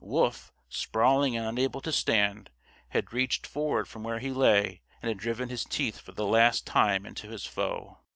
Wolf, 0.03 0.51
sprawling 0.67 1.37
and 1.37 1.45
unable 1.45 1.79
to 1.81 1.91
stand, 1.91 2.49
had 2.89 3.13
reached 3.13 3.45
forward 3.45 3.87
from 3.87 4.01
where 4.01 4.17
he 4.17 4.31
lay 4.31 4.81
and 4.99 5.09
had 5.09 5.19
driven 5.19 5.49
his 5.49 5.63
teeth 5.63 5.99
for 5.99 6.11
the 6.11 6.25
last 6.25 6.65
time 6.65 7.05
into 7.05 7.29
his 7.29 7.45
foe. 7.45 7.99